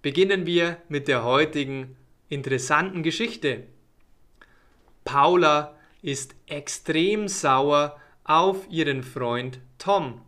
Beginnen 0.00 0.46
wir 0.46 0.78
mit 0.88 1.06
der 1.06 1.22
heutigen 1.24 1.98
interessanten 2.30 3.02
Geschichte. 3.02 3.64
Paula 5.04 5.76
ist 6.00 6.34
extrem 6.46 7.28
sauer 7.28 8.00
auf 8.24 8.66
ihren 8.70 9.02
Freund 9.02 9.60
Tom. 9.78 10.20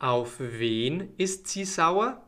Auf 0.00 0.40
wen 0.40 1.14
ist 1.16 1.46
sie 1.46 1.64
sauer? 1.64 2.20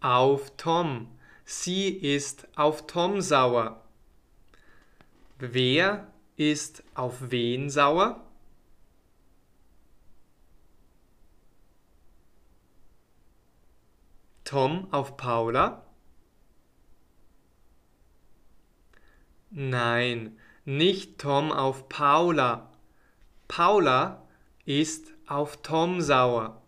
Auf 0.00 0.54
Tom. 0.58 1.08
Sie 1.44 1.88
ist 1.88 2.46
auf 2.56 2.86
Tom 2.86 3.22
sauer. 3.22 3.82
Wer 5.38 6.12
ist 6.36 6.82
auf 6.94 7.30
wen 7.30 7.70
sauer? 7.70 8.22
Tom 14.44 14.92
auf 14.92 15.16
Paula? 15.16 15.87
Nein, 19.50 20.36
nicht 20.64 21.18
Tom 21.18 21.52
auf 21.52 21.88
Paula. 21.88 22.70
Paula 23.48 24.22
ist 24.66 25.14
auf 25.26 25.62
Tom 25.62 26.02
sauer. 26.02 26.60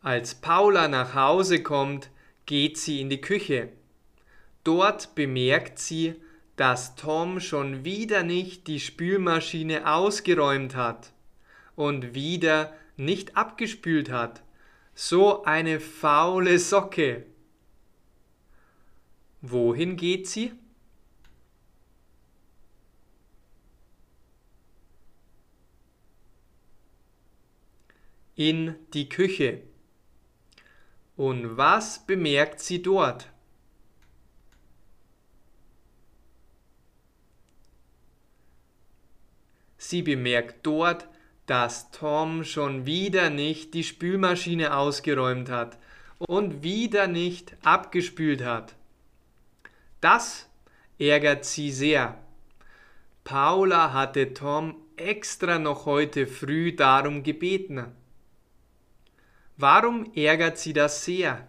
Als 0.00 0.34
Paula 0.34 0.88
nach 0.88 1.14
Hause 1.14 1.62
kommt, 1.62 2.10
geht 2.46 2.78
sie 2.78 3.00
in 3.00 3.10
die 3.10 3.20
Küche. 3.20 3.68
Dort 4.64 5.14
bemerkt 5.14 5.78
sie, 5.78 6.14
dass 6.56 6.96
Tom 6.96 7.40
schon 7.40 7.84
wieder 7.84 8.22
nicht 8.22 8.66
die 8.66 8.80
Spülmaschine 8.80 9.92
ausgeräumt 9.92 10.74
hat 10.74 11.12
und 11.76 12.14
wieder 12.14 12.72
nicht 12.96 13.36
abgespült 13.36 14.10
hat. 14.10 14.42
So 14.94 15.44
eine 15.44 15.78
faule 15.78 16.58
Socke. 16.58 17.26
Wohin 19.40 19.96
geht 19.96 20.26
sie? 20.28 20.52
In 28.34 28.74
die 28.94 29.08
Küche. 29.08 29.62
Und 31.16 31.56
was 31.56 32.06
bemerkt 32.06 32.60
sie 32.60 32.82
dort? 32.82 33.28
Sie 39.76 40.00
bemerkt 40.00 40.64
dort, 40.66 41.08
dass 41.46 41.90
Tom 41.90 42.44
schon 42.44 42.86
wieder 42.86 43.28
nicht 43.28 43.74
die 43.74 43.84
Spülmaschine 43.84 44.76
ausgeräumt 44.76 45.50
hat 45.50 45.76
und 46.18 46.62
wieder 46.62 47.08
nicht 47.08 47.56
abgespült 47.62 48.42
hat. 48.42 48.74
Das 50.00 50.48
ärgert 50.98 51.44
sie 51.44 51.70
sehr. 51.70 52.16
Paula 53.24 53.92
hatte 53.92 54.32
Tom 54.34 54.76
extra 54.96 55.58
noch 55.58 55.84
heute 55.84 56.26
früh 56.26 56.74
darum 56.74 57.22
gebeten. 57.22 57.86
Warum 59.56 60.12
ärgert 60.14 60.58
sie 60.58 60.72
das 60.72 61.04
sehr? 61.04 61.46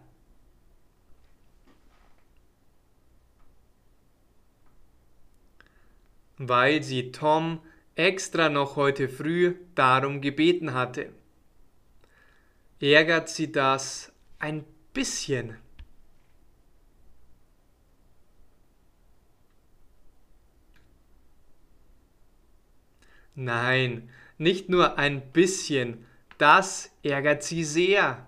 Weil 6.37 6.83
sie 6.83 7.11
Tom 7.11 7.61
extra 7.95 8.49
noch 8.49 8.75
heute 8.75 9.07
früh 9.07 9.55
darum 9.75 10.21
gebeten 10.21 10.73
hatte. 10.73 11.13
Ärgert 12.79 13.29
sie 13.29 13.51
das 13.51 14.11
ein 14.39 14.65
bisschen? 14.93 15.57
Nein, 23.35 24.09
nicht 24.37 24.69
nur 24.69 24.97
ein 24.97 25.31
bisschen, 25.31 26.05
das 26.43 26.91
ärgert 27.03 27.41
sie 27.41 27.63
sehr. 27.63 28.27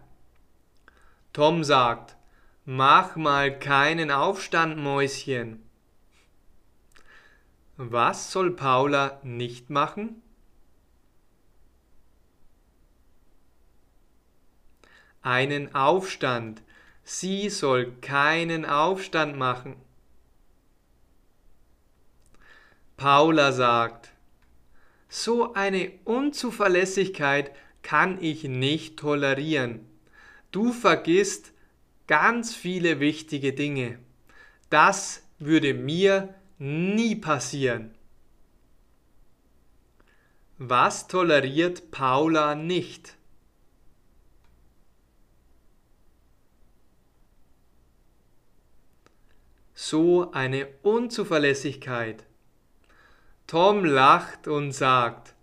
Tom 1.34 1.66
sagt, 1.66 2.16
mach 2.64 3.18
mal 3.18 3.60
keinen 3.60 4.10
Aufstand, 4.10 4.78
Mäuschen. 4.78 5.62
Was 7.76 8.32
soll 8.32 8.52
Paula 8.52 9.20
nicht 9.24 9.70
machen? 9.70 10.22
Einen 15.22 15.76
Aufstand. 15.76 16.64
Sie 17.04 17.50
soll 17.50 17.96
keinen 18.00 18.64
Aufstand 18.66 19.36
machen. 19.36 19.76
Paula 22.96 23.52
sagt, 23.52 24.14
so 25.10 25.54
eine 25.54 25.92
Unzuverlässigkeit 26.06 27.52
kann 27.86 28.20
ich 28.20 28.46
nicht 28.46 28.98
tolerieren. 28.98 29.86
Du 30.52 30.74
vergisst 30.74 31.54
ganz 32.08 32.56
viele 32.56 33.00
wichtige 33.00 33.54
Dinge. 33.54 34.00
Das 34.72 35.22
würde 35.38 35.76
mir 35.76 36.34
nie 36.58 37.16
passieren. 37.16 37.94
Was 40.58 41.08
toleriert 41.08 41.92
Paula 41.92 42.56
nicht? 42.56 43.18
So 49.76 50.32
eine 50.32 50.70
Unzuverlässigkeit. 50.82 52.24
Tom 53.46 53.86
lacht 53.86 54.48
und 54.48 54.72
sagt, 54.72 55.35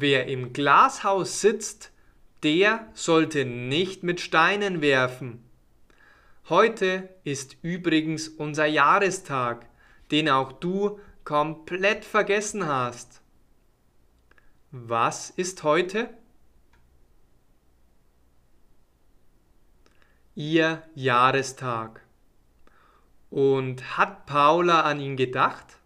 wer 0.00 0.26
im 0.26 0.52
Glashaus 0.52 1.40
sitzt, 1.40 1.92
der 2.42 2.88
sollte 2.94 3.44
nicht 3.44 4.02
mit 4.02 4.20
Steinen 4.20 4.80
werfen. 4.80 5.42
Heute 6.48 7.08
ist 7.24 7.56
übrigens 7.62 8.28
unser 8.28 8.66
Jahrestag 8.66 9.66
den 10.10 10.28
auch 10.28 10.52
du 10.52 11.00
komplett 11.24 12.04
vergessen 12.04 12.66
hast. 12.66 13.20
Was 14.70 15.30
ist 15.30 15.62
heute? 15.62 16.10
Ihr 20.34 20.82
Jahrestag. 20.94 22.02
Und 23.30 23.96
hat 23.96 24.26
Paula 24.26 24.82
an 24.82 25.00
ihn 25.00 25.16
gedacht? 25.16 25.78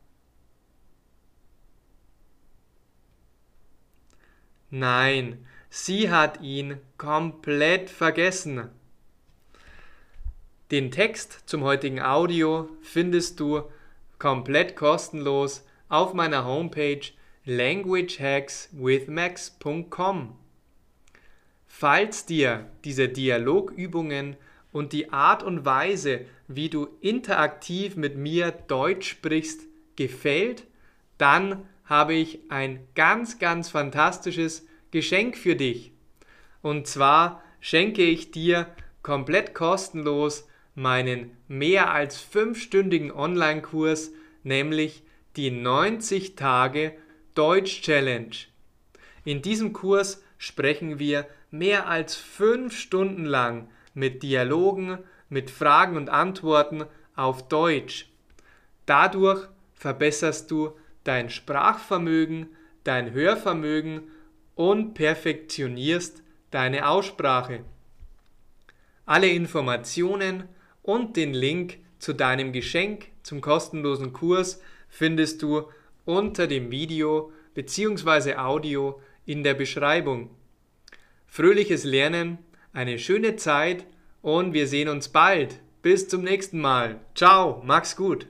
Nein, 4.70 5.44
sie 5.68 6.10
hat 6.10 6.40
ihn 6.40 6.78
komplett 6.96 7.90
vergessen. 7.90 8.70
Den 10.70 10.92
Text 10.92 11.42
zum 11.46 11.64
heutigen 11.64 12.00
Audio 12.00 12.68
findest 12.80 13.40
du 13.40 13.64
komplett 14.20 14.76
kostenlos 14.76 15.66
auf 15.88 16.14
meiner 16.14 16.44
Homepage 16.44 17.00
languagehackswithmax.com. 17.44 20.36
Falls 21.66 22.26
dir 22.26 22.70
diese 22.84 23.08
Dialogübungen 23.08 24.36
und 24.70 24.92
die 24.92 25.12
Art 25.12 25.42
und 25.42 25.64
Weise, 25.64 26.26
wie 26.46 26.68
du 26.68 26.86
interaktiv 27.00 27.96
mit 27.96 28.16
mir 28.16 28.52
Deutsch 28.52 29.08
sprichst, 29.08 29.62
gefällt, 29.96 30.68
dann 31.18 31.66
habe 31.90 32.14
ich 32.14 32.38
ein 32.48 32.86
ganz, 32.94 33.40
ganz 33.40 33.68
fantastisches 33.68 34.64
Geschenk 34.92 35.36
für 35.36 35.56
dich. 35.56 35.92
Und 36.62 36.86
zwar 36.86 37.42
schenke 37.60 38.02
ich 38.02 38.30
dir 38.30 38.68
komplett 39.02 39.54
kostenlos 39.54 40.46
meinen 40.76 41.36
mehr 41.48 41.92
als 41.92 42.18
fünfstündigen 42.18 43.10
Online-Kurs, 43.10 44.12
nämlich 44.44 45.02
die 45.36 45.50
90 45.50 46.36
Tage 46.36 46.94
Deutsch 47.34 47.82
Challenge. 47.82 48.36
In 49.24 49.42
diesem 49.42 49.72
Kurs 49.72 50.22
sprechen 50.38 51.00
wir 51.00 51.26
mehr 51.50 51.88
als 51.88 52.14
fünf 52.14 52.78
Stunden 52.78 53.24
lang 53.24 53.68
mit 53.94 54.22
Dialogen, 54.22 54.98
mit 55.28 55.50
Fragen 55.50 55.96
und 55.96 56.08
Antworten 56.08 56.84
auf 57.16 57.48
Deutsch. 57.48 58.08
Dadurch 58.86 59.48
verbesserst 59.74 60.50
du 60.50 60.72
dein 61.04 61.30
Sprachvermögen, 61.30 62.48
dein 62.84 63.12
Hörvermögen 63.12 64.02
und 64.54 64.94
perfektionierst 64.94 66.22
deine 66.50 66.88
Aussprache. 66.88 67.60
Alle 69.06 69.28
Informationen 69.28 70.44
und 70.82 71.16
den 71.16 71.34
Link 71.34 71.78
zu 71.98 72.12
deinem 72.12 72.52
Geschenk 72.52 73.08
zum 73.22 73.40
kostenlosen 73.40 74.12
Kurs 74.12 74.60
findest 74.88 75.42
du 75.42 75.68
unter 76.04 76.46
dem 76.46 76.70
Video 76.70 77.32
bzw. 77.54 78.36
Audio 78.36 79.00
in 79.26 79.44
der 79.44 79.54
Beschreibung. 79.54 80.30
Fröhliches 81.26 81.84
Lernen, 81.84 82.38
eine 82.72 82.98
schöne 82.98 83.36
Zeit 83.36 83.84
und 84.22 84.52
wir 84.52 84.66
sehen 84.66 84.88
uns 84.88 85.08
bald. 85.08 85.60
Bis 85.82 86.08
zum 86.08 86.22
nächsten 86.22 86.60
Mal. 86.60 87.00
Ciao, 87.14 87.62
mach's 87.64 87.96
gut. 87.96 88.26